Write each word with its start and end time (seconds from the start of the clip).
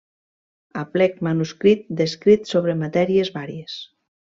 Aplec 0.83 1.21
manuscrit 1.29 1.85
d’escrits 2.01 2.57
sobre 2.59 2.77
matèries 2.83 3.33
vàries. 3.41 3.81